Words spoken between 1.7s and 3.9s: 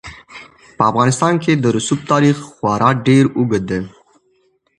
رسوب تاریخ خورا ډېر اوږد دی.